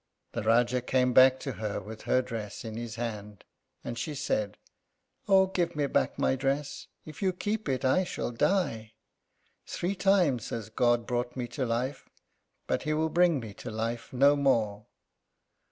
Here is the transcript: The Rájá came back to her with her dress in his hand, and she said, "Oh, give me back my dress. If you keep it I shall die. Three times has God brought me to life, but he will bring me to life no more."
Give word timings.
The 0.31 0.41
Rájá 0.41 0.83
came 0.83 1.13
back 1.13 1.39
to 1.41 1.51
her 1.61 1.79
with 1.79 2.01
her 2.09 2.23
dress 2.23 2.65
in 2.65 2.75
his 2.75 2.95
hand, 2.95 3.43
and 3.83 3.99
she 3.99 4.15
said, 4.15 4.57
"Oh, 5.27 5.45
give 5.45 5.75
me 5.75 5.85
back 5.85 6.17
my 6.17 6.35
dress. 6.35 6.87
If 7.05 7.21
you 7.21 7.31
keep 7.31 7.69
it 7.69 7.85
I 7.85 8.03
shall 8.03 8.31
die. 8.31 8.93
Three 9.67 9.93
times 9.93 10.49
has 10.49 10.69
God 10.69 11.05
brought 11.05 11.35
me 11.35 11.47
to 11.49 11.67
life, 11.67 12.09
but 12.65 12.81
he 12.81 12.93
will 12.93 13.09
bring 13.09 13.39
me 13.39 13.53
to 13.53 13.69
life 13.69 14.11
no 14.11 14.35
more." 14.35 14.87